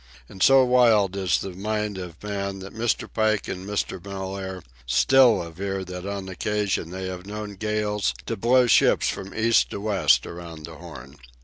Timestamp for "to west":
9.69-10.25